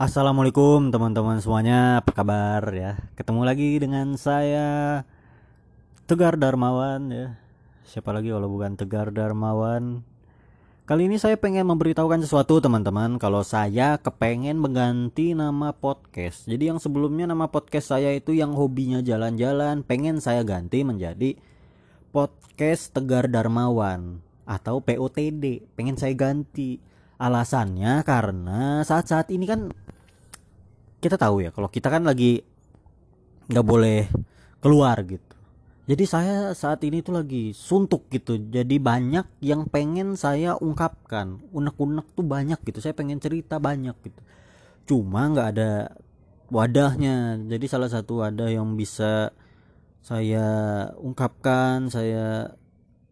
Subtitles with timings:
[0.00, 2.96] Assalamualaikum teman-teman semuanya, apa kabar ya?
[3.20, 5.04] Ketemu lagi dengan saya
[6.08, 7.36] Tegar Darmawan ya.
[7.84, 10.00] Siapa lagi kalau bukan Tegar Darmawan?
[10.88, 16.80] Kali ini saya pengen memberitahukan sesuatu teman-teman Kalau saya kepengen mengganti nama podcast Jadi yang
[16.80, 21.36] sebelumnya nama podcast saya itu yang hobinya jalan-jalan Pengen saya ganti menjadi
[22.08, 26.80] Podcast Tegar Darmawan Atau POTD Pengen saya ganti
[27.20, 29.68] Alasannya karena saat-saat ini kan
[31.00, 32.44] kita tahu ya kalau kita kan lagi
[33.50, 34.06] nggak boleh
[34.60, 35.24] keluar gitu.
[35.90, 38.38] Jadi saya saat ini tuh lagi suntuk gitu.
[38.38, 41.42] Jadi banyak yang pengen saya ungkapkan.
[41.50, 42.78] Unek-unek tuh banyak gitu.
[42.78, 44.20] Saya pengen cerita banyak gitu.
[44.86, 45.90] Cuma nggak ada
[46.46, 47.42] wadahnya.
[47.42, 49.34] Jadi salah satu wadah yang bisa
[49.98, 50.46] saya
[50.96, 52.54] ungkapkan saya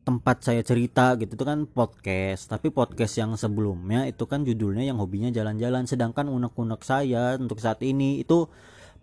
[0.08, 2.48] tempat saya cerita gitu itu kan podcast.
[2.48, 5.84] Tapi podcast yang sebelumnya itu kan judulnya yang hobinya jalan-jalan.
[5.84, 8.48] Sedangkan unek-unek saya untuk saat ini itu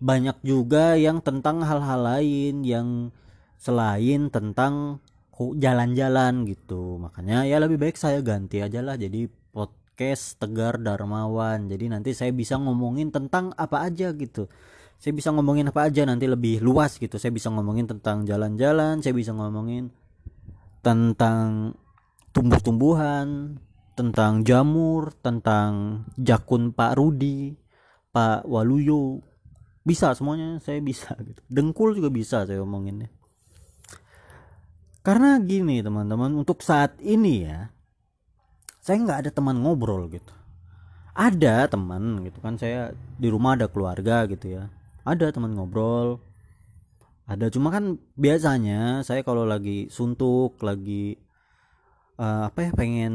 [0.02, 3.14] banyak juga yang tentang hal-hal lain yang
[3.54, 4.98] selain tentang
[5.38, 6.98] jalan-jalan gitu.
[6.98, 11.70] Makanya ya lebih baik saya ganti aja lah jadi podcast Tegar Darmawan.
[11.70, 14.50] Jadi nanti saya bisa ngomongin tentang apa aja gitu.
[14.98, 17.14] Saya bisa ngomongin apa aja nanti lebih luas gitu.
[17.14, 19.94] Saya bisa ngomongin tentang jalan-jalan saya bisa ngomongin
[20.86, 21.74] tentang
[22.30, 23.58] tumbuh-tumbuhan,
[23.98, 27.58] tentang jamur, tentang jakun Pak Rudi,
[28.14, 29.18] Pak Waluyo.
[29.82, 31.42] Bisa semuanya saya bisa gitu.
[31.50, 33.10] Dengkul juga bisa saya omonginnya.
[35.02, 37.70] Karena gini teman-teman, untuk saat ini ya,
[38.78, 40.34] saya nggak ada teman ngobrol gitu.
[41.14, 44.70] Ada teman gitu kan, saya di rumah ada keluarga gitu ya.
[45.06, 46.18] Ada teman ngobrol,
[47.26, 51.18] ada cuma kan biasanya saya kalau lagi suntuk lagi
[52.22, 53.14] uh, apa ya pengen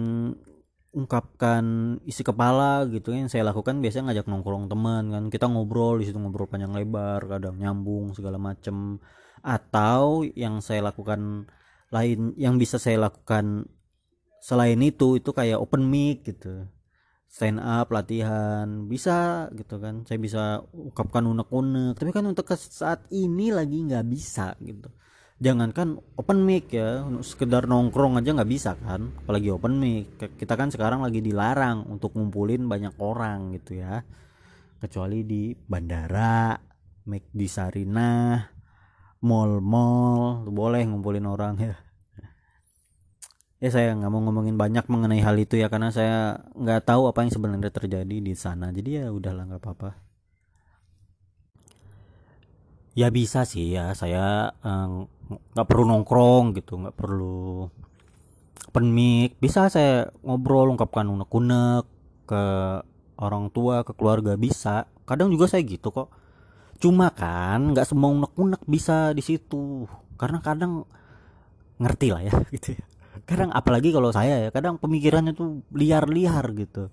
[0.92, 1.64] ungkapkan
[2.04, 6.20] isi kepala gitu yang saya lakukan biasanya ngajak nongkrong teman kan kita ngobrol di situ
[6.20, 9.00] ngobrol panjang lebar kadang nyambung segala macem.
[9.42, 11.50] Atau yang saya lakukan
[11.90, 13.66] lain yang bisa saya lakukan
[14.44, 16.68] selain itu itu kayak open mic gitu
[17.32, 20.04] stand up latihan bisa gitu kan.
[20.04, 21.96] Saya bisa ungkapkan unek-unek.
[21.96, 24.92] Tapi kan untuk saat ini lagi nggak bisa gitu.
[25.42, 29.16] Jangankan open mic ya sekedar nongkrong aja nggak bisa kan.
[29.24, 30.20] Apalagi open mic.
[30.20, 34.04] Kita kan sekarang lagi dilarang untuk ngumpulin banyak orang gitu ya.
[34.84, 36.60] Kecuali di bandara
[37.08, 38.38] make di Sarinah
[39.24, 41.91] mall-mall boleh ngumpulin orang ya
[43.62, 47.22] ya saya nggak mau ngomongin banyak mengenai hal itu ya karena saya nggak tahu apa
[47.22, 48.74] yang sebenarnya terjadi di sana.
[48.74, 49.90] Jadi ya udahlah nggak apa-apa.
[52.98, 53.94] Ya bisa sih ya.
[53.94, 54.88] Saya eh,
[55.54, 57.70] nggak eh, perlu nongkrong gitu nggak perlu
[58.74, 59.38] open mic.
[59.38, 61.86] Bisa saya ngobrol ungkapkan unek-unek
[62.26, 62.44] ke
[63.22, 64.90] orang tua ke keluarga bisa.
[65.06, 66.10] Kadang juga saya gitu kok.
[66.82, 69.86] Cuma kan nggak semua unek-unek bisa di situ.
[70.18, 70.90] Karena kadang
[71.78, 72.91] ngerti lah ya gitu ya
[73.28, 76.92] kadang apalagi kalau saya ya kadang pemikirannya tuh liar-liar gitu.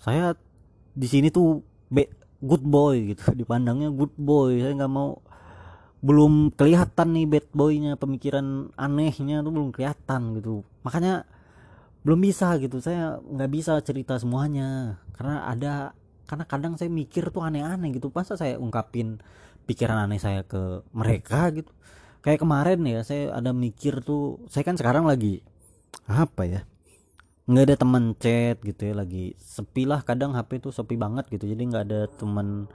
[0.00, 0.34] Saya
[0.94, 2.08] di sini tuh be
[2.40, 4.58] good boy gitu dipandangnya good boy.
[4.58, 5.20] Saya nggak mau
[6.00, 10.64] belum kelihatan nih bad boynya pemikiran anehnya tuh belum kelihatan gitu.
[10.82, 11.28] Makanya
[12.02, 12.80] belum bisa gitu.
[12.80, 15.00] Saya nggak bisa cerita semuanya.
[15.14, 15.74] Karena ada
[16.24, 18.08] karena kadang saya mikir tuh aneh-aneh gitu.
[18.10, 19.20] Masa saya ungkapin
[19.68, 21.70] pikiran aneh saya ke mereka gitu
[22.20, 25.40] kayak kemarin ya saya ada mikir tuh saya kan sekarang lagi
[26.06, 26.60] apa ya?
[27.50, 31.48] Nggak ada teman chat gitu ya lagi sepi lah kadang HP tuh sepi banget gitu.
[31.48, 32.70] Jadi nggak ada teman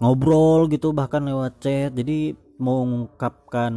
[0.00, 1.90] ngobrol gitu bahkan lewat chat.
[1.92, 3.74] Jadi mau mengungkapkan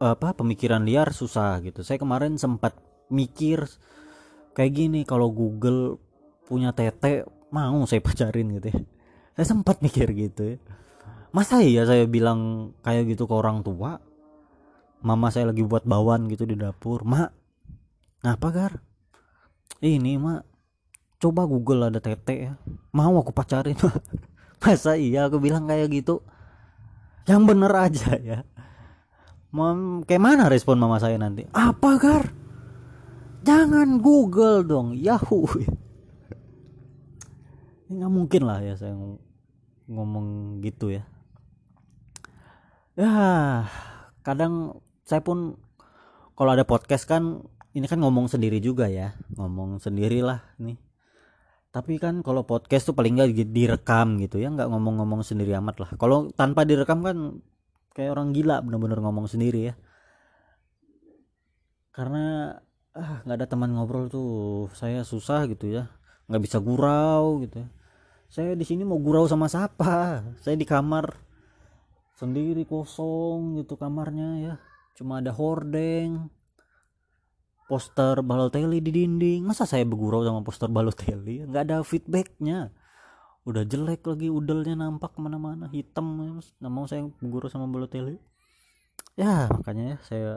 [0.00, 1.82] apa pemikiran liar susah gitu.
[1.82, 2.78] Saya kemarin sempat
[3.10, 3.66] mikir
[4.54, 5.98] kayak gini kalau Google
[6.46, 8.78] punya tete mau saya pacarin gitu ya.
[9.34, 10.58] Saya sempat mikir gitu ya
[11.34, 13.98] masa iya saya bilang kayak gitu ke orang tua?
[15.02, 17.02] Mama saya lagi buat bawan gitu di dapur.
[17.02, 17.34] Mak
[18.22, 18.72] ngapa gar?
[19.82, 20.46] Ini mak
[21.18, 22.54] coba google ada tete ya.
[22.94, 23.74] Mau aku pacarin?
[24.62, 26.22] Masa iya aku bilang kayak gitu?
[27.26, 28.38] Yang bener aja ya.
[29.54, 31.46] Mom, kayak mana respon mama saya nanti?
[31.52, 32.24] Apa gar?
[33.44, 35.44] Jangan google dong yahoo.
[37.84, 38.96] Ini nggak mungkin lah ya saya
[39.84, 41.04] ngomong gitu ya
[42.94, 43.66] ya
[44.22, 45.58] kadang saya pun
[46.34, 47.44] kalau ada podcast kan
[47.74, 49.18] ini kan ngomong sendiri juga ya.
[49.34, 50.78] Ngomong sendirilah nih
[51.74, 55.90] tapi kan kalau podcast tuh paling nggak direkam gitu ya nggak ngomong-ngomong sendiri amat lah.
[55.98, 57.42] Kalau tanpa direkam kan
[57.90, 59.74] kayak orang gila bener-bener ngomong sendiri ya.
[61.90, 62.54] Karena
[62.94, 65.90] ah nggak ada teman ngobrol tuh saya susah gitu ya.
[66.30, 67.66] Nggak bisa gurau gitu
[68.34, 70.26] saya di sini mau gurau sama siapa?
[70.42, 71.23] Saya di kamar
[72.14, 74.54] sendiri kosong gitu kamarnya ya.
[74.94, 76.30] Cuma ada hordeng
[77.66, 79.42] poster Balotelli di dinding.
[79.42, 81.44] Masa saya bergurau sama poster Balotelli?
[81.44, 82.70] Nggak ada feedbacknya.
[83.44, 86.38] Udah jelek lagi udelnya nampak ke mana-mana hitam.
[86.62, 88.16] Nggak mau saya bergurau sama Balotelli?
[89.18, 90.30] Ya makanya ya saya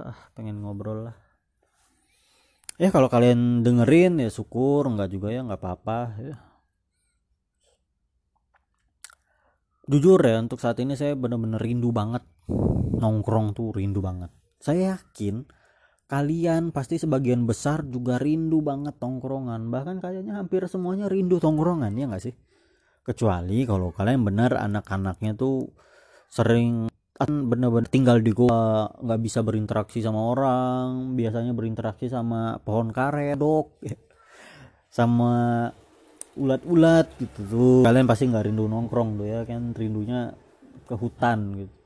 [0.00, 1.16] ah, pengen ngobrol lah.
[2.76, 4.88] Ya kalau kalian dengerin ya syukur.
[4.88, 6.45] Nggak juga ya nggak apa-apa ya
[9.86, 12.22] jujur ya untuk saat ini saya bener-bener rindu banget.
[12.96, 14.30] Nongkrong tuh rindu banget.
[14.58, 15.46] Saya yakin
[16.06, 19.70] kalian pasti sebagian besar juga rindu banget tongkrongan.
[19.70, 22.34] Bahkan kayaknya hampir semuanya rindu tongkrongan ya nggak sih?
[23.06, 25.70] Kecuali kalau kalian benar anak-anaknya tuh
[26.30, 32.92] sering kan bener-bener tinggal di gua nggak bisa berinteraksi sama orang biasanya berinteraksi sama pohon
[32.92, 33.80] karet dok
[34.92, 35.64] sama
[36.36, 39.72] ulat-ulat gitu tuh kalian pasti nggak rindu nongkrong tuh ya kan?
[39.72, 40.36] Rindunya
[40.86, 41.76] ke hutan gitu.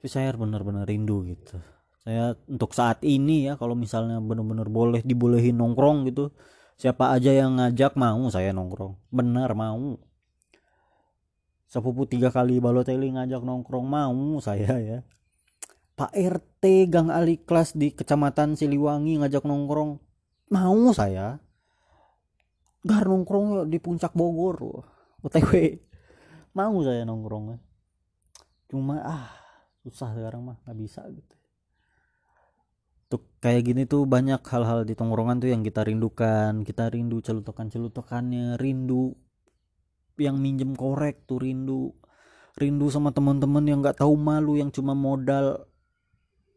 [0.00, 1.60] Tapi saya benar-benar rindu gitu.
[2.00, 6.32] Saya untuk saat ini ya kalau misalnya benar-benar boleh dibolehin nongkrong gitu
[6.80, 8.96] siapa aja yang ngajak mau saya nongkrong.
[9.12, 10.00] Benar mau.
[11.68, 14.98] Sepupu tiga kali Balotelli ngajak nongkrong mau saya ya.
[16.00, 20.00] Pak RT Gang Ali Klas di Kecamatan Siliwangi ngajak nongkrong
[20.48, 21.36] mau saya
[22.80, 24.84] gar nongkrong di puncak Bogor
[25.20, 25.52] OTW
[26.56, 27.60] mau saya nongkrong
[28.70, 29.40] cuma ah
[29.82, 31.34] susah sekarang mah nggak bisa gitu.
[33.10, 36.62] Tuh kayak gini tuh banyak hal-hal di tongkrongan tuh yang kita rindukan.
[36.62, 39.18] Kita rindu celutukan celutukannya rindu
[40.20, 41.90] yang minjem korek tuh rindu.
[42.54, 45.66] Rindu sama teman-teman yang nggak tahu malu yang cuma modal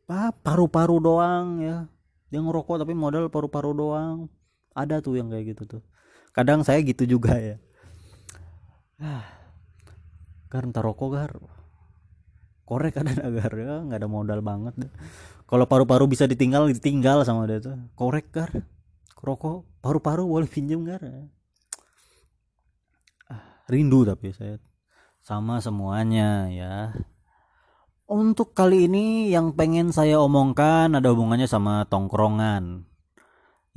[0.06, 1.90] ah paru-paru doang ya.
[2.30, 4.30] Yang ngerokok tapi modal paru-paru doang.
[4.78, 5.84] Ada tuh yang kayak gitu tuh
[6.34, 7.56] kadang saya gitu juga ya.
[9.00, 9.26] Ah
[10.54, 11.32] gar ntar rokok gar.
[12.68, 14.76] Korek ada agar ya nggak ada modal banget
[15.54, 17.78] kalau paru-paru bisa ditinggal ditinggal sama dia tuh.
[17.94, 18.50] Korek gar.
[19.22, 20.98] Rokok paru-paru boleh pinjem gar.
[23.30, 24.58] Ah, rindu tapi saya.
[25.22, 26.90] Sama semuanya ya.
[28.10, 32.90] Untuk kali ini yang pengen saya omongkan ada hubungannya sama tongkrongan.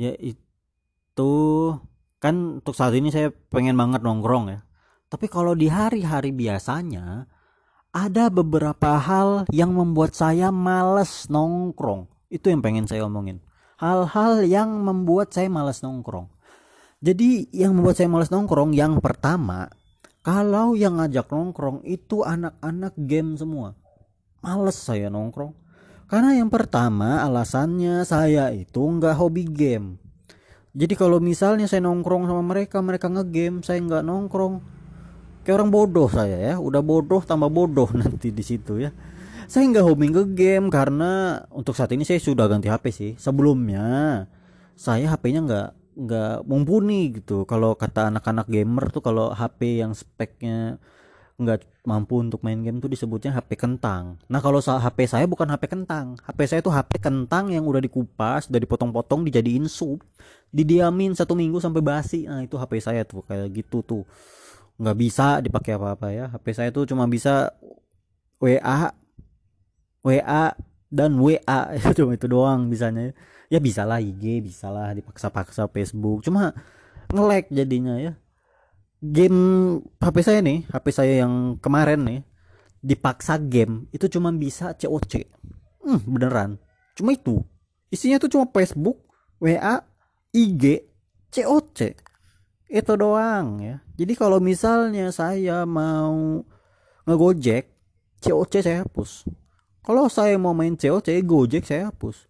[0.01, 1.33] Yaitu
[2.17, 4.61] kan untuk saat ini saya pengen banget nongkrong ya.
[5.07, 7.31] Tapi kalau di hari-hari biasanya
[7.95, 12.11] ada beberapa hal yang membuat saya males nongkrong.
[12.29, 13.41] Itu yang pengen saya omongin.
[13.79, 16.29] Hal-hal yang membuat saya males nongkrong.
[17.01, 19.69] Jadi yang membuat saya males nongkrong yang pertama
[20.27, 23.79] kalau yang ngajak nongkrong itu anak-anak game semua.
[24.43, 25.55] Males saya nongkrong.
[26.11, 30.06] Karena yang pertama alasannya saya itu nggak hobi game
[30.77, 34.61] jadi kalau misalnya saya nongkrong sama mereka mereka ngegame saya nggak nongkrong.
[35.41, 38.93] Kayak orang bodoh saya ya udah bodoh tambah bodoh nanti di situ ya.
[39.49, 43.13] Saya nggak hobi ngegame karena untuk saat ini saya sudah ganti HP sih.
[43.17, 44.29] Sebelumnya
[44.77, 47.49] saya HP-nya nggak nggak mumpuni gitu.
[47.49, 50.77] Kalau kata anak-anak gamer tuh kalau HP yang speknya
[51.37, 54.17] nggak mampu untuk main game tuh disebutnya HP kentang.
[54.33, 58.49] Nah kalau HP saya bukan HP kentang, HP saya tuh HP kentang yang udah dikupas,
[58.49, 60.01] udah dipotong-potong, dijadiin sup,
[60.49, 62.25] didiamin satu minggu sampai basi.
[62.25, 64.03] Nah itu HP saya tuh kayak gitu tuh,
[64.81, 66.25] nggak bisa dipakai apa-apa ya.
[66.33, 67.53] HP saya tuh cuma bisa
[68.41, 68.97] WA,
[70.01, 70.45] WA
[70.89, 71.61] dan WA
[72.01, 73.13] cuma itu doang bisanya.
[73.53, 76.57] Ya bisa lah IG, bisa lah dipaksa-paksa Facebook, cuma
[77.13, 78.17] ngelek jadinya ya
[79.01, 79.41] game
[80.01, 82.21] HP saya nih HP saya yang kemarin nih
[82.81, 85.27] dipaksa game itu cuma bisa COC
[85.85, 86.59] hmm, beneran.
[86.97, 87.43] Cuma itu.
[87.93, 89.05] Isinya tuh cuma Facebook
[89.39, 89.83] WA
[90.33, 90.87] IG
[91.31, 91.79] COC
[92.67, 93.77] itu doang ya.
[93.95, 96.43] Jadi kalau misalnya saya mau
[97.07, 97.71] ngegojek
[98.21, 99.29] COC saya hapus.
[99.87, 102.27] Kalau saya mau main COC Gojek saya hapus.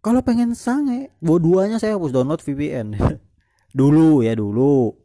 [0.00, 2.96] Kalau pengen sange dua-duanya saya hapus download VPN
[3.78, 4.96] dulu ya dulu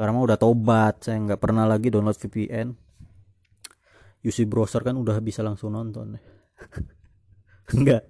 [0.00, 2.72] sekarang mah udah tobat saya nggak pernah lagi download VPN
[4.24, 6.16] UC browser kan udah bisa langsung nonton
[7.76, 8.08] enggak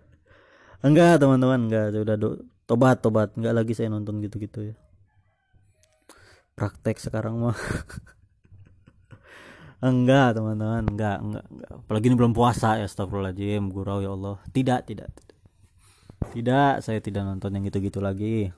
[0.87, 2.39] enggak teman-teman enggak udah do,
[2.71, 3.35] tobat tobat.
[3.35, 4.75] Enggak lagi saya nonton gitu-gitu ya.
[6.55, 7.59] Praktek sekarang mah.
[9.81, 14.37] Enggak teman-teman enggak, enggak enggak apalagi ini belum puasa ya astagfirullahaladzim gurau ya Allah.
[14.53, 15.39] Tidak tidak tidak.
[16.37, 18.53] Tidak saya tidak nonton yang gitu-gitu lagi.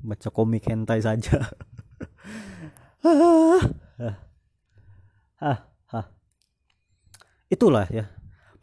[0.00, 1.44] Baca komik hentai saja
[7.52, 8.08] itulah ya.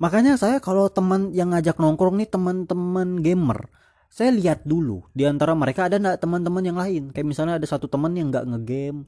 [0.01, 3.69] Makanya saya kalau teman yang ngajak nongkrong nih teman-teman gamer
[4.09, 7.03] saya lihat dulu di antara mereka ada nggak teman-teman yang lain?
[7.13, 9.05] Kayak misalnya ada satu teman yang nggak ngegame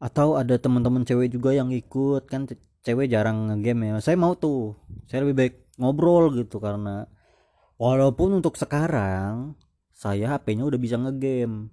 [0.00, 2.48] atau ada teman-teman cewek juga yang ikut kan
[2.80, 3.94] cewek jarang ngegame ya.
[4.00, 7.04] Saya mau tuh saya lebih baik ngobrol gitu karena
[7.76, 9.60] walaupun untuk sekarang
[9.92, 11.68] saya HP-nya udah bisa ngegame.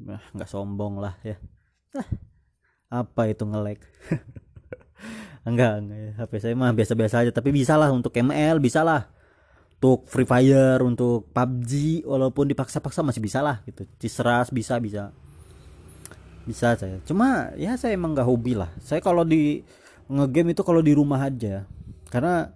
[0.00, 1.40] Nah, nggak sombong lah ya
[3.00, 3.80] apa itu ngelek
[5.48, 5.98] enggak, enggak.
[6.20, 9.08] HP saya mah biasa-biasa aja tapi bisa lah untuk ML bisa lah
[9.80, 13.88] untuk Free Fire untuk PUBG walaupun dipaksa-paksa masih bisa lah gitu.
[13.96, 15.08] Cisras bisa bisa.
[16.44, 18.68] Bisa saya cuma ya saya emang nggak hobi lah.
[18.84, 19.64] Saya kalau di
[20.12, 21.64] ngegame itu kalau di rumah aja.
[22.12, 22.52] Karena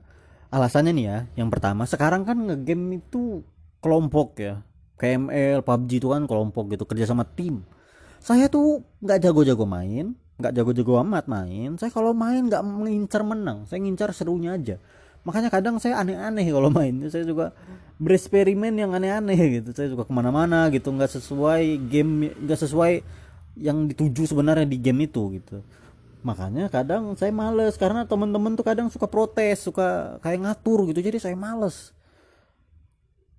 [0.53, 3.41] alasannya nih ya yang pertama sekarang kan ngegame itu
[3.81, 4.61] kelompok ya.
[5.00, 7.64] KML PUBG itu kan kelompok gitu kerja sama tim
[8.25, 11.78] saya tuh nggak jago-jago main nggak jago-jago amat main.
[11.78, 14.76] Saya kalau main nggak mengincar menang saya ngincar serunya aja.
[15.25, 16.93] Makanya kadang saya aneh-aneh kalau main.
[17.07, 17.54] Saya juga
[18.02, 19.71] bereksperimen yang aneh-aneh gitu.
[19.73, 22.93] Saya juga ke mana-mana gitu nggak sesuai game nggak sesuai
[23.54, 25.62] yang dituju sebenarnya di game itu gitu.
[26.26, 30.99] Makanya kadang saya males karena teman-teman tuh kadang suka protes suka kayak ngatur gitu.
[30.99, 31.95] Jadi saya males.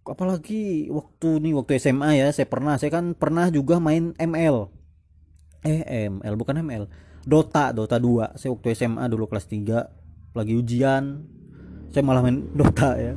[0.05, 2.79] Apalagi waktu nih waktu SMA ya saya pernah.
[2.79, 4.74] Saya kan pernah juga main ML
[5.65, 6.85] eh ML bukan ML
[7.25, 10.05] Dota Dota 2 saya waktu SMA dulu kelas 3
[10.35, 11.23] lagi ujian.
[11.89, 13.15] Saya malah main Dota ya.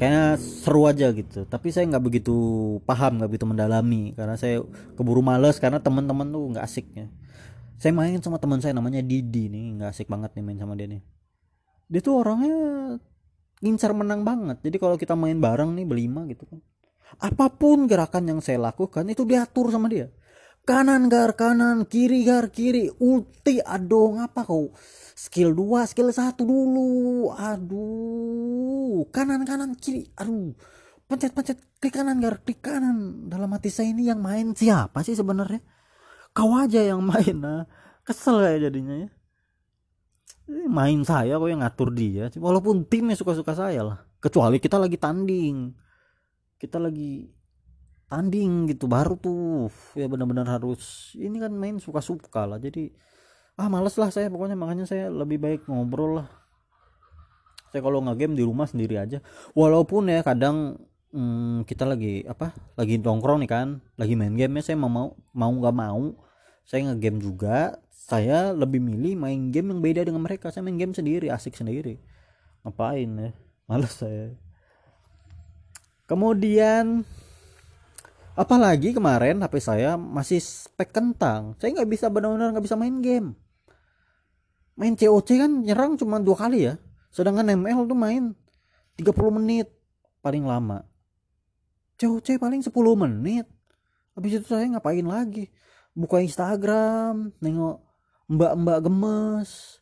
[0.00, 1.46] Kayaknya seru aja gitu.
[1.46, 2.34] Tapi saya nggak begitu
[2.82, 4.16] paham nggak begitu mendalami.
[4.16, 4.64] Karena saya
[4.98, 7.06] keburu males karena teman-teman tuh nggak asik ya.
[7.78, 9.78] Saya main sama teman saya namanya Didi nih.
[9.78, 11.02] Nggak asik banget nih main sama dia nih.
[11.92, 12.56] Dia tuh orangnya
[13.62, 14.58] ngincar menang banget.
[14.64, 16.58] Jadi kalau kita main bareng nih berlima gitu kan.
[17.20, 20.08] Apa pun gerakan yang saya lakukan itu diatur sama dia
[20.62, 22.90] kanan gar kanan kiri gar kiri.
[23.02, 24.70] Ulti aduh ngapa kau?
[25.12, 27.30] Skill 2 skill 1 dulu.
[27.34, 30.06] Aduh kanan kanan kiri.
[30.18, 30.54] Aduh
[31.06, 31.58] pencet pencet.
[31.82, 33.26] Klik kanan gar klik kanan.
[33.26, 35.62] Dalam hati saya ini yang main siapa sih sebenarnya?
[36.32, 37.66] Kau aja yang main nah.
[38.02, 39.08] Kesel kayak jadinya ya.
[40.66, 43.98] Main saya kok yang ngatur dia walaupun timnya suka-suka saya lah.
[44.22, 45.74] Kecuali kita lagi tanding.
[46.58, 47.41] Kita lagi
[48.12, 49.72] tanding gitu baru tuh.
[49.96, 52.92] Ya benar-benar harus ini kan main suka-suka lah jadi
[53.56, 56.28] ah males lah saya pokoknya makanya saya lebih baik ngobrol lah.
[57.72, 59.24] Saya kalau ngegame di rumah sendiri aja.
[59.56, 60.76] Walaupun ya kadang
[61.16, 65.08] hmm, kita lagi apa lagi nongkrong nih kan lagi main game ya saya mau mau
[65.32, 66.12] mau nggak mau
[66.68, 70.52] saya ngegame juga saya lebih milih main game yang beda dengan mereka.
[70.52, 71.96] Saya main game sendiri asik sendiri.
[72.60, 73.30] Ngapain ya
[73.64, 74.36] males saya.
[76.04, 77.08] Kemudian
[78.32, 81.56] apalagi kemarin HP saya masih spek kentang.
[81.60, 83.36] Saya nggak bisa benar-benar nggak bisa main game.
[84.76, 86.74] Main COC kan nyerang cuma dua kali ya.
[87.12, 88.32] Sedangkan ML tuh main
[88.96, 89.68] 30 menit
[90.24, 90.80] paling lama.
[92.00, 93.46] COC paling 10 menit.
[94.16, 95.52] Habis itu saya ngapain lagi?
[95.92, 97.84] Buka Instagram nengok
[98.32, 99.80] mbak-mbak gemes.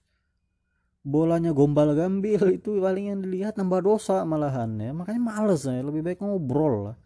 [1.07, 4.91] Bolanya gombal gambil itu paling yang dilihat nambah dosa malahan ya.
[4.91, 6.99] Makanya males ya lebih baik ngobrol lah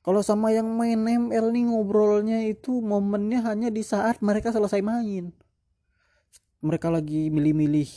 [0.00, 5.32] kalau sama yang main ML nih ngobrolnya itu momennya hanya di saat mereka selesai main.
[6.64, 7.90] Mereka lagi milih-milih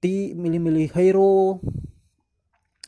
[0.00, 1.60] ti milih-milih hero.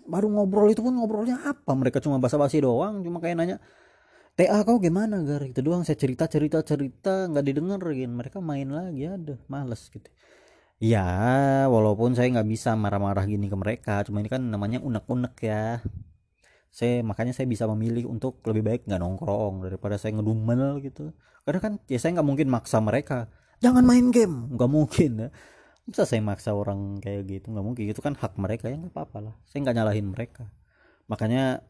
[0.09, 1.73] Baru ngobrol itu pun ngobrolnya apa?
[1.77, 3.57] Mereka cuma basa-basi doang, cuma kayak nanya
[4.33, 9.05] TA kau gimana gar itu doang saya cerita cerita cerita nggak didengerin mereka main lagi
[9.05, 10.09] ada males gitu
[10.81, 15.85] ya walaupun saya nggak bisa marah-marah gini ke mereka cuma ini kan namanya unek-unek ya
[16.73, 21.13] saya makanya saya bisa memilih untuk lebih baik nggak nongkrong daripada saya ngedumel gitu.
[21.45, 23.29] Karena kan ya saya nggak mungkin maksa mereka
[23.61, 24.49] jangan main game.
[24.57, 25.29] Nggak mungkin ya.
[25.85, 27.85] Bisa saya maksa orang kayak gitu nggak mungkin.
[27.93, 29.35] Itu kan hak mereka ya nggak apa-apa lah.
[29.45, 30.49] Saya nggak nyalahin mereka.
[31.13, 31.61] Makanya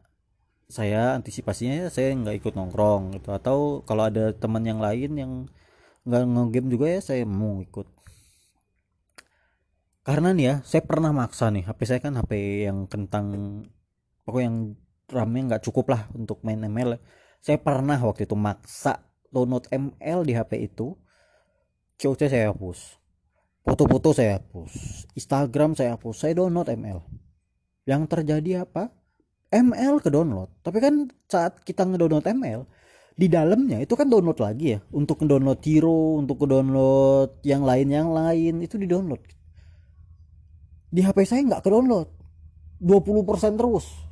[0.71, 3.35] saya antisipasinya ya saya nggak ikut nongkrong gitu.
[3.35, 5.31] Atau kalau ada teman yang lain yang
[6.07, 7.91] nggak ngegame juga ya saya mau ikut.
[10.07, 11.67] Karena nih ya saya pernah maksa nih.
[11.67, 12.31] HP saya kan HP
[12.71, 13.27] yang kentang
[14.23, 14.57] pokoknya yang
[15.11, 16.99] RAM-nya nggak cukup lah untuk main ML
[17.43, 20.95] saya pernah waktu itu maksa download ML di HP itu.
[21.99, 22.95] COC saya hapus.
[23.67, 25.03] Foto-foto saya hapus.
[25.11, 26.23] Instagram saya hapus.
[26.23, 27.03] Saya download ML
[27.83, 28.95] yang terjadi apa?
[29.51, 30.55] ML ke download.
[30.63, 32.63] Tapi kan saat kita ngedownload ML
[33.13, 34.79] di dalamnya itu kan download lagi ya.
[34.95, 39.19] Untuk download hero untuk download yang lain yang lain itu di download.
[40.87, 42.07] Di HP saya nggak ke download.
[42.79, 44.02] 20% terus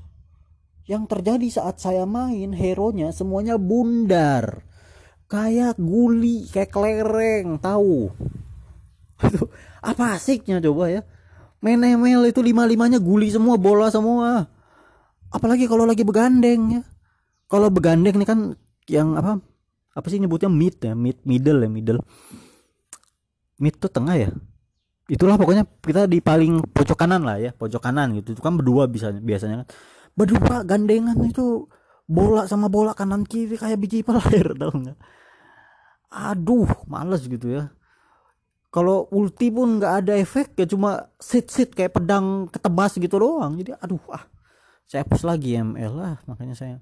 [0.89, 4.65] yang terjadi saat saya main hero nya semuanya bundar.
[5.31, 8.11] Kayak guli kayak kelereng tahu?
[9.89, 11.01] Apa asiknya coba ya?
[11.61, 14.49] Main ML itu lima limanya guli semua bola semua.
[15.31, 16.81] Apalagi kalau lagi begandeng ya.
[17.47, 18.39] Kalau begandeng nih kan
[18.89, 19.39] yang apa
[19.95, 20.97] apa sih nyebutnya mid ya?
[20.97, 22.01] Mid middle ya middle.
[23.61, 24.29] Mid tuh tengah ya?
[25.07, 28.35] Itulah pokoknya kita di paling pojok kanan lah ya pojok kanan gitu.
[28.35, 29.67] Itu kan berdua bisa biasanya kan
[30.21, 31.65] berdua gandengan itu
[32.05, 34.97] bola sama bola kanan kiri kayak biji pelir tau nggak?
[36.13, 37.73] Aduh males gitu ya.
[38.71, 43.57] Kalau ulti pun nggak ada efek ya cuma sit sit kayak pedang ketebas gitu doang.
[43.57, 44.29] Jadi aduh ah
[44.85, 46.75] saya hapus lagi ML lah makanya saya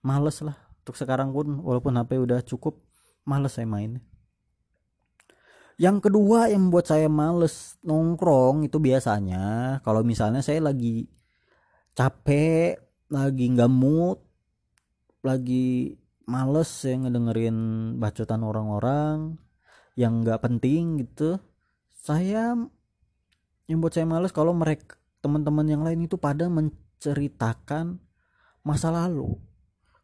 [0.00, 0.56] males lah.
[0.80, 2.80] Untuk sekarang pun walaupun HP udah cukup
[3.28, 4.00] males saya main.
[5.76, 11.04] Yang kedua yang membuat saya males nongkrong itu biasanya kalau misalnya saya lagi
[11.92, 14.18] capek lagi nggak mood
[15.22, 15.94] lagi
[16.26, 17.58] males ya ngedengerin
[17.98, 19.38] bacotan orang-orang
[19.98, 21.38] yang nggak penting gitu.
[21.90, 22.54] Saya
[23.66, 27.98] yang buat saya males kalau mereka teman-teman yang lain itu pada menceritakan
[28.62, 29.34] masa lalu.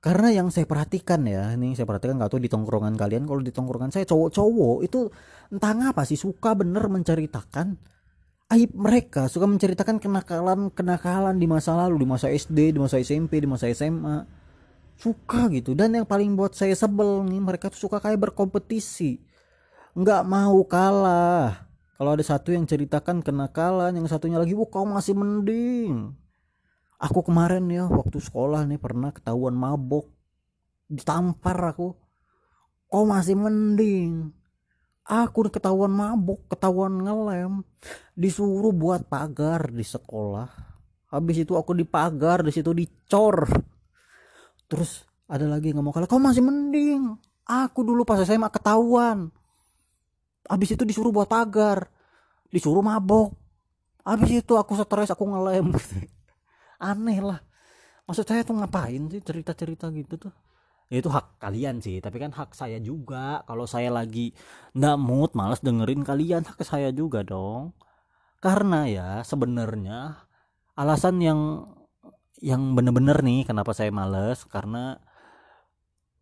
[0.03, 3.55] Karena yang saya perhatikan ya ini saya perhatikan nggak tahu di tongkrongan kalian kalau di
[3.55, 5.07] tongkrongan saya cowok-cowok itu
[5.55, 7.79] entah ngapa sih suka bener menceritakan
[8.53, 9.27] aib mereka.
[9.27, 13.73] Suka menceritakan kenakalan kenakalan di masa lalu di masa SD di masa SMP di masa
[13.73, 14.29] SMA
[15.01, 15.73] suka gitu.
[15.73, 19.19] Dan yang paling buat saya sebel nih mereka tuh suka kayak berkompetisi.
[19.97, 21.69] Nggak mau kalah.
[21.97, 26.13] Kalau ada satu yang ceritakan kenakalan yang satunya lagi wah kau masih mending.
[27.03, 30.07] Aku kemarin ya waktu sekolah nih pernah ketahuan mabok.
[30.93, 31.97] Ditampar aku.
[32.93, 34.42] Kok masih mending
[35.07, 37.63] aku ketahuan mabok ketahuan ngelem.
[38.13, 40.49] Disuruh buat pagar di sekolah.
[41.13, 43.49] Habis itu aku dipagar di situ dicor.
[44.67, 47.17] Terus ada lagi nggak mau kalah kau masih mending.
[47.45, 49.29] Aku dulu pas SMA ketahuan.
[50.49, 51.91] Habis itu disuruh buat pagar.
[52.53, 53.43] Disuruh mabok
[54.03, 55.71] habis itu aku stres aku ngelem.
[56.91, 57.41] Aneh lah.
[58.07, 60.35] Maksud saya tuh ngapain sih cerita-cerita gitu tuh
[60.93, 63.41] ya itu hak kalian sih tapi kan hak saya juga.
[63.49, 64.37] Kalau saya lagi
[64.77, 67.73] ndak mood malas dengerin kalian hak saya juga dong.
[68.45, 70.29] Karena ya sebenarnya
[70.77, 71.41] alasan yang
[72.45, 75.01] yang bener-bener nih kenapa saya males karena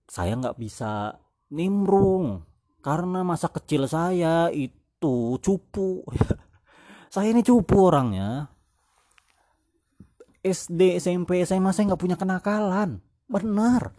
[0.07, 1.19] saya nggak bisa
[1.51, 2.47] nimbrung.
[2.79, 6.07] Karena masa kecil saya itu cupu.
[7.11, 8.47] Saya ini cupu orangnya.
[10.47, 13.03] SD SMP SMA saya nggak punya kenakalan.
[13.27, 13.91] Benar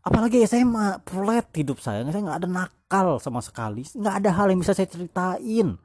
[0.00, 2.04] apalagi SMA flat hidup saya.
[2.08, 3.84] Saya nggak ada nakal sama sekali.
[3.84, 5.76] Nggak ada hal yang bisa saya ceritain.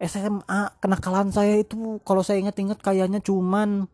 [0.00, 3.84] SMA kenakalan saya itu kalau saya ingat-ingat kayaknya cuman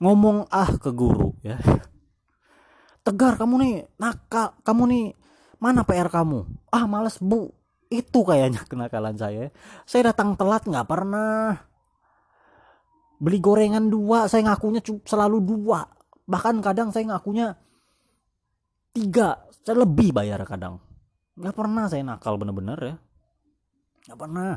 [0.00, 1.56] ngomong ah ke guru ya.
[3.00, 5.06] Tegar kamu nih nakal kamu nih.
[5.60, 6.72] Mana PR kamu?
[6.72, 7.52] Ah males bu.
[7.92, 9.52] Itu kayaknya kenakalan saya.
[9.84, 11.68] Saya datang telat nggak pernah.
[13.20, 15.84] Beli gorengan dua saya ngakunya selalu dua.
[16.24, 17.56] Bahkan kadang saya ngakunya
[18.94, 19.40] tiga.
[19.60, 20.80] Saya lebih bayar kadang.
[21.36, 22.96] Nggak pernah saya nakal bener-bener ya.
[24.08, 24.52] Nggak pernah.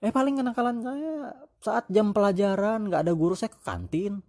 [0.00, 4.22] Eh paling kenakalan saya saat jam pelajaran nggak ada guru saya ke kantin.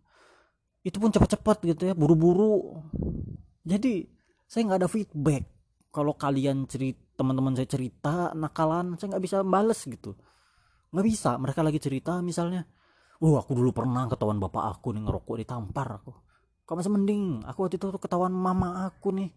[0.82, 2.82] Itu pun cepat-cepat gitu ya buru-buru.
[3.67, 4.08] Jadi
[4.48, 5.43] saya nggak ada feedback.
[5.91, 10.13] Kalau kalian cerita teman-teman saya cerita nakalan saya nggak bisa bales gitu.
[10.93, 11.32] Nggak bisa.
[11.38, 12.65] Mereka lagi cerita misalnya
[13.17, 16.13] Wah aku dulu pernah ketahuan bapak aku nih ngerokok ditampar aku.
[16.67, 19.32] Kok masih mending aku waktu itu ketahuan mama aku nih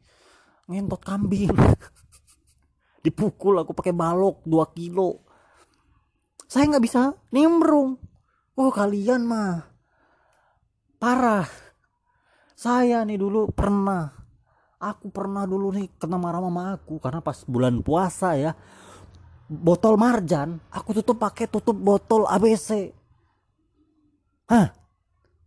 [0.66, 1.54] ngentot kambing.
[3.06, 5.22] Dipukul aku pakai balok 2 kilo.
[6.50, 8.02] Saya nggak bisa nimbrung.
[8.58, 9.62] Oh kalian mah
[10.98, 11.46] parah.
[12.58, 14.10] Saya nih dulu pernah
[14.82, 18.56] aku pernah dulu nih kena marah mama aku karena pas bulan puasa ya
[19.44, 22.96] botol marjan aku tutup pakai tutup botol ABC
[24.50, 24.66] Hah?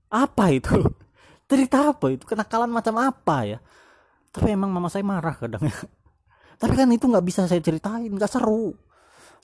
[0.07, 0.79] Apa itu?
[1.53, 2.25] Cerita apa itu?
[2.25, 3.61] Kenakalan macam apa ya?
[4.33, 5.77] Tapi emang mama saya marah kadang ya.
[6.57, 8.73] Tapi kan itu nggak bisa saya ceritain, nggak seru.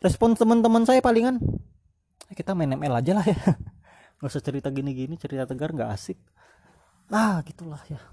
[0.01, 3.37] Respon teman-teman saya palingan, eh, kita main ML aja lah ya.
[4.19, 6.19] Gak usah cerita gini-gini, cerita tegar nggak asik.
[7.07, 8.03] Nah, gitulah ya.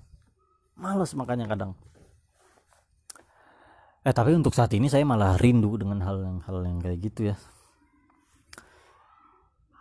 [0.79, 1.75] Males makanya kadang.
[4.07, 7.35] Eh tapi untuk saat ini saya malah rindu dengan hal yang hal yang kayak gitu
[7.35, 7.37] ya.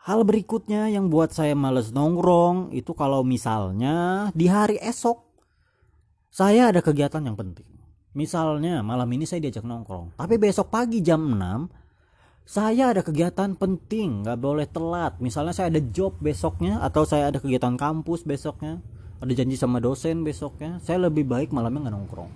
[0.05, 5.17] Hal berikutnya yang buat saya males nongkrong itu kalau misalnya di hari esok
[6.29, 7.65] saya ada kegiatan yang penting.
[8.13, 14.21] Misalnya malam ini saya diajak nongkrong, tapi besok pagi jam 6 saya ada kegiatan penting,
[14.21, 15.17] nggak boleh telat.
[15.17, 18.85] Misalnya saya ada job besoknya atau saya ada kegiatan kampus besoknya,
[19.17, 22.31] ada janji sama dosen besoknya, saya lebih baik malamnya nggak nongkrong.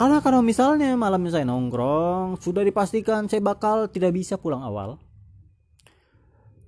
[0.00, 4.96] Karena kalau misalnya malamnya saya nongkrong, sudah dipastikan saya bakal tidak bisa pulang awal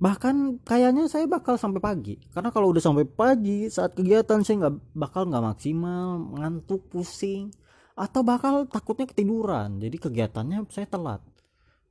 [0.01, 2.17] bahkan kayaknya saya bakal sampai pagi.
[2.33, 7.53] Karena kalau udah sampai pagi saat kegiatan saya nggak bakal nggak maksimal ngantuk pusing.
[8.01, 9.77] Atau bakal takutnya ketiduran.
[9.77, 11.21] Jadi kegiatannya saya telat.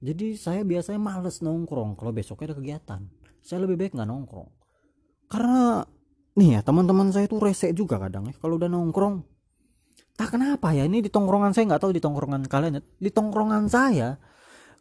[0.02, 3.02] Jadi saya biasanya males nongkrong kalau besoknya ada kegiatan.
[3.46, 4.50] Saya lebih baik nggak nongkrong.
[5.30, 5.86] Karena
[6.34, 8.34] nih ya teman-teman saya tuh rese juga kadang ya.
[8.42, 9.22] Kalau udah nongkrong
[10.18, 10.90] tak kenapa ya?
[10.90, 12.82] Ini di tongkrongan saya nggak tahu di tongkrongan kalian ya.
[12.82, 14.18] Di tongkrongan saya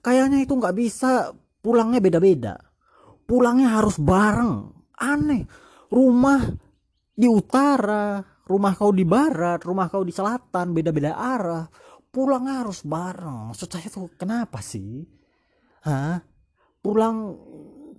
[0.00, 2.67] kayaknya itu nggak bisa pulangnya beda-beda
[3.28, 4.72] pulangnya harus bareng.
[4.96, 5.44] Aneh.
[5.92, 6.40] Rumah
[7.12, 11.68] di utara rumah kau di barat rumah kau di selatan beda-beda arah.
[12.08, 13.52] Pulangnya harus bareng.
[13.52, 15.04] Maksud saya tuh kenapa sih?
[15.84, 16.24] Hah?
[16.78, 17.36] pulang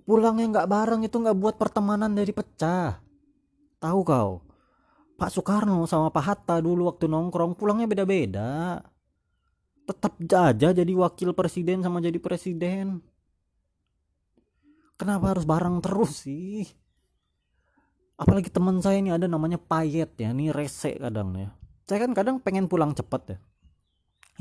[0.08, 2.98] pulangnya nggak bareng itu nggak buat pertemanan dari pecah.
[3.78, 4.42] Tahu kau?
[5.14, 8.80] Pak Soekarno sama Pak Hatta dulu waktu nongkrong pulangnya beda-beda.
[9.84, 13.04] Tetap aja jadi wakil presiden sama jadi presiden
[15.00, 16.68] kenapa harus bareng terus sih?
[18.20, 21.48] Apalagi teman saya ini ada namanya payet ya ini rese kadang ya.
[21.88, 23.38] Saya kan kadang pengen pulang cepet ya.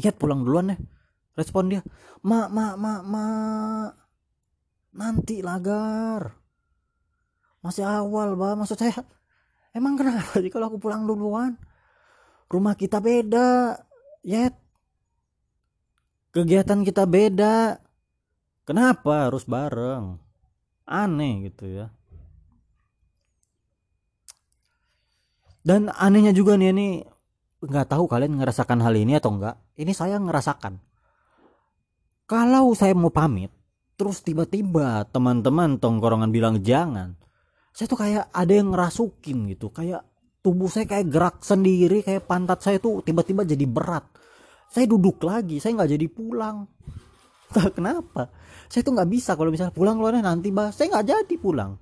[0.04, 0.78] Lihat pulang duluan ya.
[1.40, 1.80] Respon dia
[2.20, 3.26] ma ma ma ma
[4.92, 6.36] nanti lagar.
[7.64, 9.00] Masih awal bah maksud saya
[9.72, 11.56] emang kenapa sih kalau aku pulang duluan?
[12.52, 13.80] Rumah kita beda
[14.28, 14.60] yet.
[16.36, 17.80] Kegiatan kita beda.
[18.68, 20.29] Kenapa harus bareng
[20.90, 21.94] aneh gitu ya.
[25.62, 26.88] Dan anehnya juga nih ini
[27.62, 30.82] nggak tahu kalian ngerasakan hal ini atau enggak ini saya ngerasakan.
[32.26, 33.54] Kalau saya mau pamit
[34.00, 37.20] terus tiba-tiba teman-teman tongkrongan bilang jangan
[37.76, 39.70] saya tuh kayak ada yang ngerasukin gitu.
[39.70, 40.08] Kayak
[40.42, 44.10] tubuh saya kayak gerak sendiri kayak pantat saya tuh tiba-tiba jadi berat.
[44.72, 46.66] Saya duduk lagi saya nggak jadi pulang
[47.78, 48.30] kenapa.
[48.70, 51.78] Saya tuh nggak bisa kalau misalnya pulang keluarnya nanti bah saya nggak jadi pulang.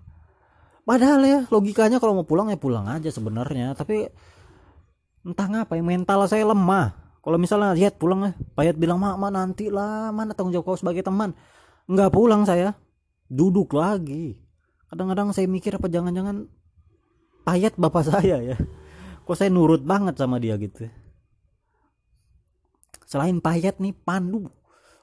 [0.87, 3.75] Padahal ya logikanya kalau mau pulang ya pulang aja sebenarnya.
[3.75, 4.07] Tapi
[5.27, 7.19] entah ngapa ya mental saya lemah.
[7.19, 10.79] Kalau misalnya lihat pulang ya payat bilang mak mak nanti lah mana tanggung jawab kau
[10.79, 11.35] sebagai teman?
[11.91, 12.71] Nggak pulang saya.
[13.27, 14.39] Duduk lagi.
[14.87, 16.47] Kadang-kadang saya mikir apa jangan-jangan
[17.43, 18.55] payat bapak saya ya.
[19.27, 20.87] Kok saya nurut banget sama dia gitu
[23.07, 24.51] selain payat nih pandu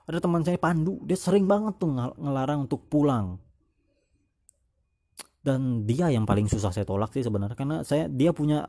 [0.04, 3.40] ada teman saya Pandu dia sering banget tuh ngelarang untuk pulang.
[5.44, 8.68] Dan dia yang paling susah saya tolak sih sebenarnya karena saya dia punya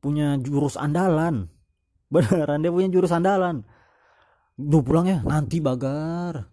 [0.00, 1.48] punya jurus andalan.
[2.12, 3.64] Beneran dia punya jurus andalan.
[4.56, 6.44] Duh pulang ya nanti bagar.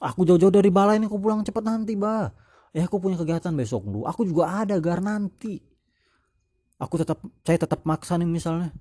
[0.00, 2.28] Aku jauh-jauh dari balai ini aku pulang cepet nanti bah
[2.74, 5.60] ya aku punya kegiatan besok dulu aku juga ada gar nanti.
[6.80, 8.72] Aku tetap saya tetap maksa nih misalnya.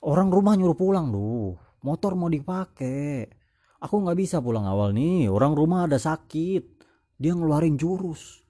[0.00, 3.39] Orang rumah nyuruh pulang loh motor mau dipakai
[3.80, 6.78] aku nggak bisa pulang awal nih orang rumah ada sakit.
[7.20, 8.40] Dia ngeluarin jurus.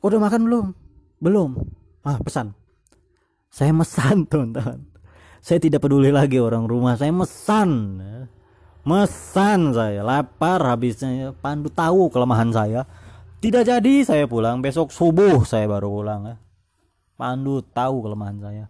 [0.00, 0.66] Kau udah makan belum?
[1.20, 1.50] Belum.
[2.00, 2.56] Ah pesan.
[3.52, 4.88] Saya mesan teman-teman.
[5.40, 8.00] Saya tidak peduli lagi orang rumah saya mesan.
[8.84, 11.36] Mesan saya lapar habisnya.
[11.36, 12.88] Pandu tahu kelemahan saya.
[13.40, 16.36] Tidak jadi saya pulang besok subuh saya baru pulang.
[17.16, 18.64] Pandu tahu kelemahan saya.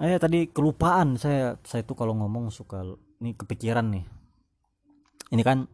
[0.00, 1.16] Eh tadi kelupaan.
[1.16, 2.84] Saya saya tuh kalau ngomong suka
[3.22, 4.04] ini kepikiran nih.
[5.30, 5.70] Ini kan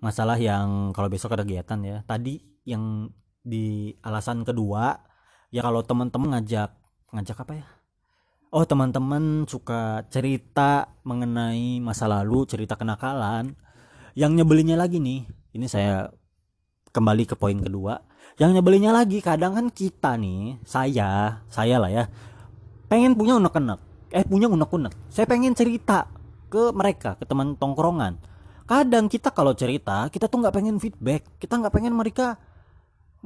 [0.00, 2.00] masalah yang kalau besok ada kegiatan ya.
[2.08, 3.12] Tadi yang
[3.44, 4.96] di alasan kedua
[5.52, 6.72] ya kalau teman-teman ngajak
[7.12, 7.66] ngajak apa ya?
[8.50, 13.52] Oh teman-teman suka cerita mengenai masa lalu cerita kenakalan.
[14.16, 16.08] Yang nyebelinnya lagi nih ini saya
[16.96, 18.00] kembali ke poin kedua.
[18.40, 22.08] Yang nyebelinnya lagi kadang kan kita nih saya saya lah ya
[22.88, 23.84] pengen punya unek-unek.
[24.16, 25.12] Eh punya unek-unek.
[25.12, 26.15] Saya pengen cerita
[26.50, 28.18] ke mereka ke teman tongkrongan.
[28.66, 31.26] Kadang kita kalau cerita kita tuh nggak pengen feedback.
[31.38, 32.38] Kita nggak pengen mereka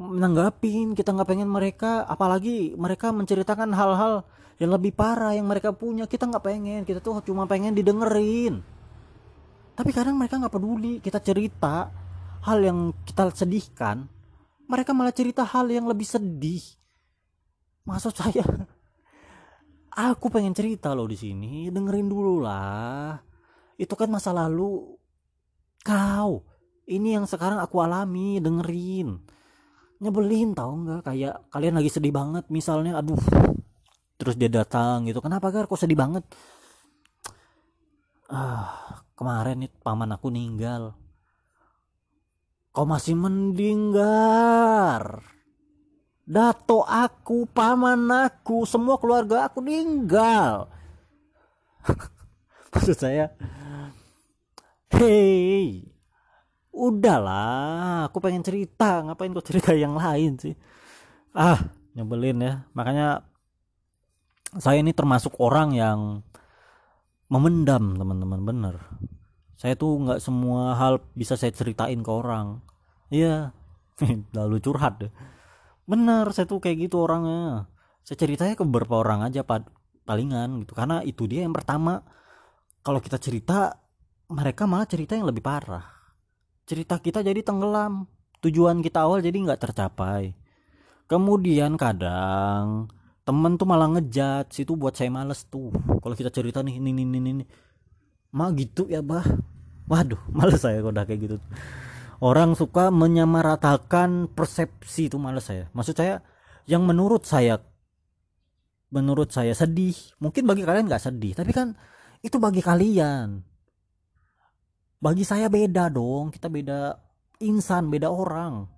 [0.01, 4.25] menanggapin kita nggak pengen mereka apalagi mereka menceritakan hal-hal
[4.57, 6.05] yang lebih parah yang mereka punya.
[6.09, 8.61] Kita nggak pengen kita tuh cuma pengen didengerin.
[9.77, 11.89] Tapi kadang mereka nggak peduli kita cerita
[12.45, 14.09] hal yang kita sedihkan
[14.71, 16.63] mereka malah cerita hal yang lebih sedih.
[17.83, 18.47] Maksud saya
[19.90, 21.68] aku pengen cerita loh di sini.
[21.68, 23.18] Dengerin dulu lah.
[23.74, 24.96] Itu kan masa lalu.
[25.81, 26.44] Kau
[26.90, 28.38] ini yang sekarang aku alami.
[28.38, 29.18] Dengerin.
[30.00, 31.00] Nyebelin tau nggak?
[31.07, 33.20] Kayak kalian lagi sedih banget misalnya aduh.
[34.16, 35.20] Terus dia datang gitu.
[35.24, 35.68] Kenapa gar?
[35.68, 36.24] Kok sedih banget?
[38.31, 40.94] Ah kemarin nih paman aku ninggal.
[42.70, 45.39] Kau masih mending gar
[46.31, 50.71] dato aku paman aku semua keluarga aku meninggal
[52.71, 53.35] maksud saya
[54.95, 55.90] hey
[56.81, 59.03] udahlah aku pengen cerita.
[59.05, 60.55] Ngapain kok cerita yang lain sih?
[61.37, 61.59] Ah
[61.93, 62.55] nyebelin ya.
[62.73, 63.27] Makanya
[64.59, 65.99] saya ini termasuk orang yang
[67.31, 68.40] memendam teman-teman.
[68.43, 68.77] Bener.
[69.61, 72.64] Saya tuh nggak semua hal bisa saya ceritain ke orang.
[73.12, 73.53] Iya
[74.38, 75.12] lalu curhat deh
[75.90, 77.66] bener saya tuh kayak gitu orangnya.
[78.07, 79.42] Saya ceritanya ke beberapa orang aja
[80.07, 80.79] palingan gitu.
[80.79, 82.07] Karena itu dia yang pertama.
[82.81, 83.74] Kalau kita cerita
[84.31, 85.85] mereka malah cerita yang lebih parah.
[86.64, 88.07] Cerita kita jadi tenggelam.
[88.40, 90.33] Tujuan kita awal jadi nggak tercapai.
[91.11, 92.88] Kemudian kadang
[93.26, 95.74] temen tuh malah ngejat situ buat saya males tuh.
[95.74, 97.44] Kalau kita cerita nih ini ini ini,
[98.33, 99.26] mah gitu ya bah.
[99.90, 101.37] Waduh males saya udah kayak gitu
[102.21, 105.73] orang suka menyamaratakan persepsi itu males saya.
[105.73, 106.21] Maksud saya
[106.69, 107.59] yang menurut saya
[108.93, 109.97] menurut saya sedih.
[110.21, 111.73] Mungkin bagi kalian nggak sedih tapi kan
[112.21, 113.41] itu bagi kalian.
[115.01, 116.93] Bagi saya beda dong kita beda
[117.41, 118.69] insan beda orang.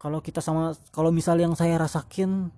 [0.00, 2.48] Kalau kita sama kalau misal yang saya rasakin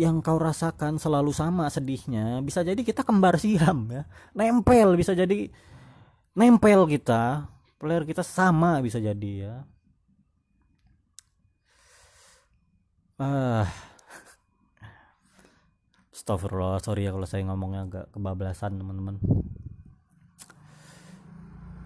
[0.00, 4.04] yang kau rasakan selalu sama sedihnya bisa jadi kita kembar siam ya.
[4.36, 5.48] Nempel bisa jadi
[6.36, 7.48] nempel kita
[7.80, 9.54] player kita sama bisa jadi ya.
[13.16, 13.64] Ah.
[16.12, 19.16] Astagfirullah, sorry ya kalau saya ngomongnya agak kebablasan teman-teman.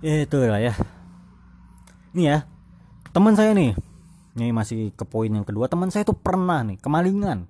[0.03, 0.75] Itu lah ya.
[2.11, 2.39] Ini ya
[3.15, 3.79] teman saya nih.
[4.35, 5.71] Ini masih ke poin yang kedua.
[5.71, 7.47] Teman saya tuh pernah nih kemalingan.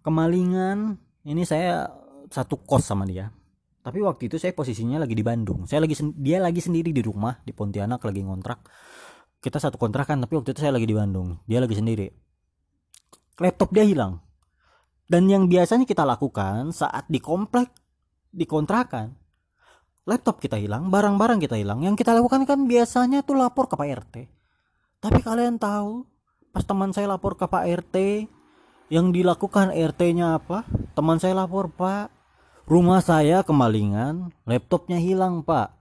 [0.00, 0.96] Kemalingan
[1.28, 1.92] ini saya
[2.32, 3.28] satu kos sama dia
[3.80, 7.40] tapi waktu itu saya posisinya lagi di Bandung saya lagi dia lagi sendiri di rumah
[7.44, 8.60] di Pontianak lagi ngontrak
[9.40, 12.08] kita satu kontrakan tapi waktu itu saya lagi di Bandung dia lagi sendiri
[13.40, 14.20] laptop dia hilang
[15.08, 17.72] dan yang biasanya kita lakukan saat di komplek
[18.30, 19.20] di kontrakan
[20.08, 21.86] laptop kita hilang, barang-barang kita hilang.
[21.86, 24.14] Yang kita lakukan kan biasanya tuh lapor ke Pak RT.
[25.00, 26.04] Tapi kalian tahu,
[26.50, 27.96] pas teman saya lapor ke Pak RT,
[28.90, 30.66] yang dilakukan RT-nya apa?
[30.98, 32.10] Teman saya lapor, Pak,
[32.70, 35.74] rumah saya kemalingan, laptopnya hilang, Pak.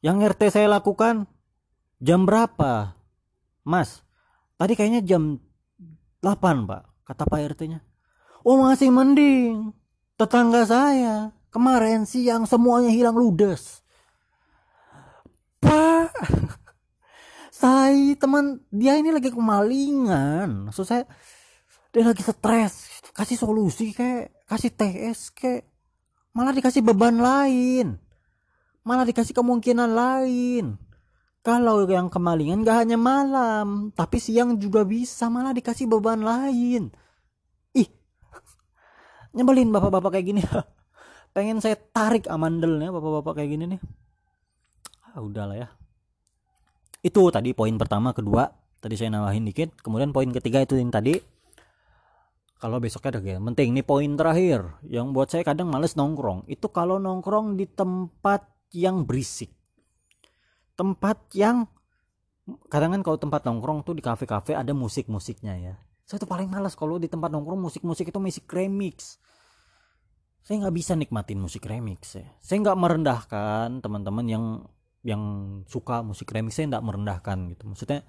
[0.00, 1.26] Yang RT saya lakukan
[1.98, 2.94] jam berapa?
[3.66, 4.06] Mas,
[4.54, 5.42] tadi kayaknya jam
[6.22, 7.82] 8, Pak, kata Pak RT-nya.
[8.46, 9.74] Oh, masih mending.
[10.16, 13.82] Tetangga saya Kemarin siang semuanya hilang ludes.
[15.58, 16.14] Pak,
[17.60, 20.70] saya teman dia ini lagi kemalingan.
[20.70, 21.10] Maksud saya
[21.90, 23.02] dia lagi stres.
[23.10, 25.66] Kasih solusi kayak kasih TS kayak
[26.40, 28.00] malah dikasih beban lain.
[28.80, 30.80] Malah dikasih kemungkinan lain.
[31.44, 36.88] Kalau yang kemalingan gak hanya malam, tapi siang juga bisa malah dikasih beban lain.
[37.76, 37.88] Ih,
[39.36, 40.42] nyebelin bapak-bapak kayak gini.
[41.30, 43.80] pengen saya tarik amandelnya bapak-bapak kayak gini nih
[45.10, 45.68] ah udahlah ya
[47.06, 48.50] itu tadi poin pertama kedua
[48.82, 51.22] tadi saya nambahin dikit kemudian poin ketiga itu yang tadi
[52.60, 53.40] kalau besoknya ada game.
[53.50, 54.60] Penting nih poin terakhir.
[54.84, 56.44] Yang buat saya kadang males nongkrong.
[56.44, 58.44] Itu kalau nongkrong di tempat
[58.76, 59.48] yang berisik.
[60.76, 61.64] Tempat yang
[62.68, 65.74] kadang kan kalau tempat nongkrong tuh di kafe-kafe ada musik-musiknya ya.
[66.04, 69.16] Saya tuh paling males kalau di tempat nongkrong musik-musik itu musik remix.
[70.44, 72.28] Saya nggak bisa nikmatin musik remix ya.
[72.44, 74.44] Saya nggak merendahkan teman-teman yang
[75.00, 75.22] yang
[75.64, 76.60] suka musik remix.
[76.60, 77.64] Saya nggak merendahkan gitu.
[77.72, 78.04] Maksudnya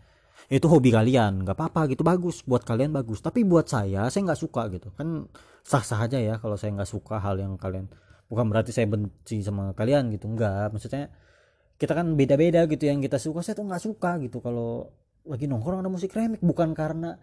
[0.47, 3.21] itu hobi kalian nggak apa-apa gitu bagus buat kalian bagus.
[3.21, 4.89] Tapi buat saya saya nggak suka gitu.
[4.95, 5.29] Kan
[5.61, 7.91] sah-sah aja ya kalau saya nggak suka hal yang kalian
[8.31, 10.73] bukan berarti saya benci sama kalian gitu nggak.
[10.73, 11.11] Maksudnya
[11.77, 14.39] kita kan beda-beda gitu yang kita suka saya tuh nggak suka gitu.
[14.39, 14.89] Kalau
[15.27, 17.19] lagi nongkrong ada musik remix bukan karena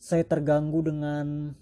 [0.00, 1.52] saya terganggu dengan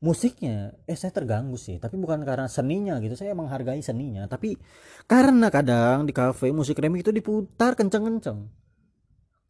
[0.00, 0.80] musiknya.
[0.88, 3.16] Eh saya terganggu sih tapi bukan karena seninya gitu.
[3.16, 4.56] Saya menghargai seninya tapi
[5.04, 8.60] karena kadang di cafe musik remix itu diputar kenceng-kenceng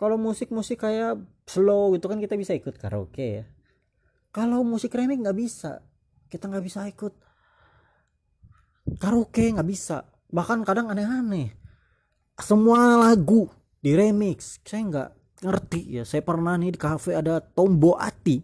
[0.00, 3.44] kalau musik-musik kayak slow gitu kan kita bisa ikut karaoke ya.
[4.32, 5.84] Kalau musik remix nggak bisa
[6.32, 7.12] kita nggak bisa ikut
[8.96, 10.08] karaoke nggak bisa.
[10.32, 11.52] Bahkan kadang aneh-aneh.
[12.40, 15.10] Semua lagu di remix saya nggak
[15.44, 16.08] ngerti ya.
[16.08, 18.40] Saya pernah nih di cafe ada Tombo Ati.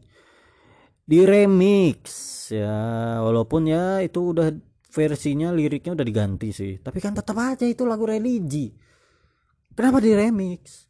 [1.09, 2.05] Di remix
[2.53, 3.17] ya.
[3.25, 4.53] Walaupun ya itu udah
[4.93, 6.85] versinya liriknya udah diganti sih.
[6.85, 8.77] Tapi kan tetap aja itu lagu religi.
[9.73, 10.85] Kenapa di remix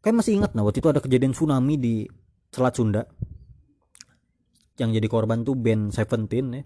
[0.00, 1.94] kayak masih ingat nah waktu itu ada kejadian tsunami di
[2.50, 3.02] Selat Sunda.
[4.74, 6.62] Yang jadi korban tuh band Seventeen ya.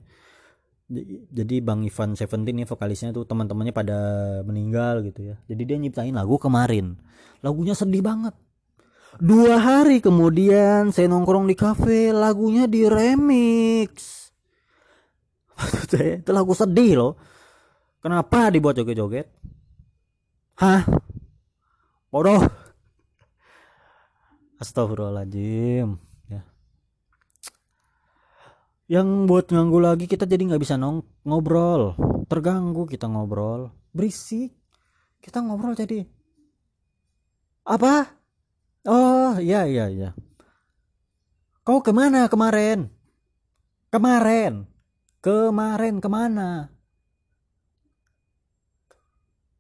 [1.33, 3.99] Jadi Bang Ivan Seventeen ya vokalisnya tuh teman-temannya pada
[4.44, 5.37] meninggal gitu ya.
[5.49, 6.97] Jadi dia nyiptain lagu kemarin.
[7.44, 8.33] Lagunya sedih banget.
[9.20, 13.92] Dua hari kemudian saya nongkrong di kafe, lagunya di remix.
[15.90, 17.14] saya itu lagu sedih loh.
[18.05, 19.33] kenapa dibuat joget-joget?
[20.61, 20.85] Hah?
[22.12, 22.63] Bodoh
[24.64, 26.00] astagfirullahaladzim.
[26.33, 26.42] Ya.
[28.88, 31.92] Yang buat nganggu lagi kita jadi nggak bisa nong ngobrol.
[32.24, 33.68] Terganggu kita ngobrol.
[33.92, 34.57] Berisik.
[35.20, 36.09] Kita ngobrol jadi
[37.64, 38.12] apa?
[38.85, 40.11] Oh iya iya iya.
[41.64, 42.92] Kau ke mana kemarin?
[43.88, 44.68] Kemarin.
[45.24, 46.68] Kemarin ke mana?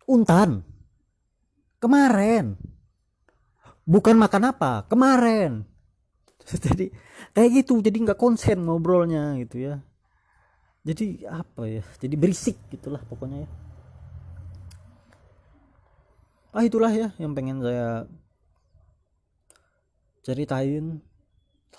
[0.04, 0.60] Untan.
[1.80, 2.73] Kemarin
[3.84, 5.64] bukan makan apa kemarin.
[6.44, 6.92] Jadi
[7.32, 9.80] kayak gitu jadi nggak konsen ngobrolnya gitu ya.
[10.84, 13.50] Jadi apa ya jadi berisik gitulah pokoknya ya.
[16.52, 18.04] Ah itulah ya yang pengen saya
[20.20, 21.00] ceritain.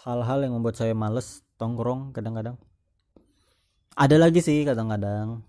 [0.06, 2.58] Hal-hal yang membuat saya males tongkrong kadang-kadang.
[3.94, 5.46] Ada lagi sih kadang-kadang.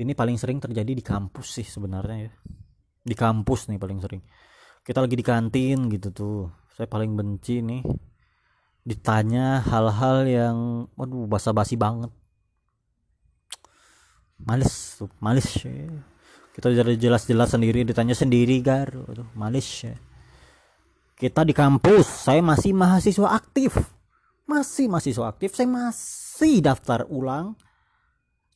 [0.00, 2.32] Ini paling sering terjadi di kampus sih sebenarnya ya.
[3.04, 4.24] Di kampus nih paling sering
[4.84, 6.40] kita lagi di kantin gitu tuh.
[6.76, 7.84] Saya paling benci nih
[8.80, 10.56] ditanya hal-hal yang
[10.96, 12.08] waduh basa-basi banget.
[14.40, 15.92] Males tuh males ya
[16.56, 18.88] kita jadi jelas-jelas sendiri ditanya sendiri gar.
[18.88, 19.96] Aduh, malis ya
[21.20, 23.76] kita di kampus saya masih mahasiswa aktif.
[24.48, 27.54] Masih mahasiswa aktif saya masih daftar ulang.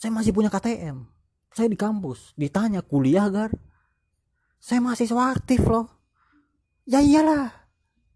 [0.00, 1.14] Saya masih punya KTM
[1.54, 3.54] saya di kampus ditanya kuliah gar.
[4.58, 5.86] Saya mahasiswa aktif loh
[6.88, 7.52] ya iyalah.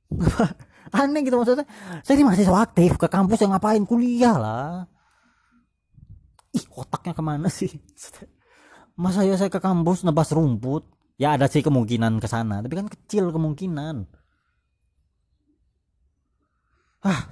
[0.99, 1.69] Aneh gitu maksudnya.
[2.01, 3.85] Saya di mahasiswa aktif ke kampus yang ngapain?
[3.85, 4.89] Kuliah lah.
[6.57, 7.69] Ih otaknya ke mana sih?
[9.03, 10.89] Masa ya saya ke kampus nebas rumput?
[11.19, 14.07] Ya ada sih kemungkinan ke sana tapi kan kecil kemungkinan.
[17.05, 17.31] Ah.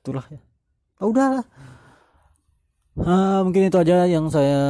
[0.00, 0.40] Itulah ya.
[1.00, 1.44] Oh, udahlah.
[2.94, 4.62] Ah, mungkin itu aja yang saya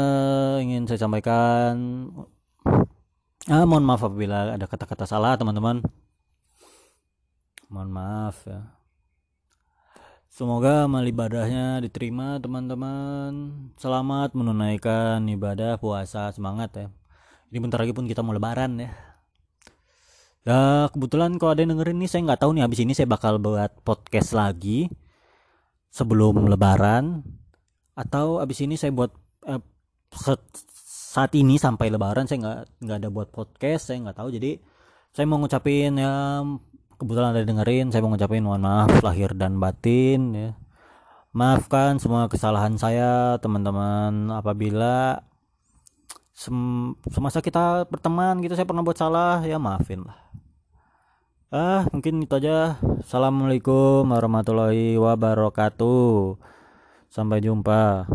[0.62, 1.76] ingin saya sampaikan
[3.52, 5.84] ah, mohon maaf apabila ada kata-kata salah teman-teman
[7.68, 8.74] mohon maaf ya
[10.34, 13.54] Semoga amal ibadahnya diterima teman-teman.
[13.78, 16.86] Selamat menunaikan ibadah puasa semangat ya.
[17.54, 18.90] Ini bentar lagi pun kita mau lebaran ya.
[20.42, 23.38] Ya kebetulan kalau ada yang dengerin nih saya nggak tahu nih habis ini saya bakal
[23.38, 24.90] buat podcast lagi
[25.94, 27.22] sebelum lebaran
[27.94, 29.14] atau habis ini saya buat
[29.46, 29.62] eh,
[31.14, 34.34] saat ini sampai lebaran saya nggak nggak ada buat podcast saya nggak tahu.
[34.34, 34.58] Jadi
[35.14, 36.42] saya mau ngucapin ya
[36.98, 40.50] kebetulan ada dengerin saya mau ngucapin mohon maaf lahir dan batin ya.
[41.30, 44.34] Maafkan semua kesalahan saya teman-teman.
[44.34, 45.22] Apabila
[46.34, 46.58] sem
[47.06, 50.18] semasa kita berteman gitu saya pernah buat salah ya maafin lah.
[51.54, 52.82] Ah mungkin itu aja.
[53.06, 56.42] Assalamualaikum warahmatullahi wabarakatuh.
[57.06, 58.10] Sampai jumpa